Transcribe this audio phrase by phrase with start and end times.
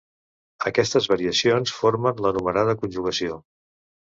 [0.69, 3.39] Aquestes variacions formen l'anomenada conjugació.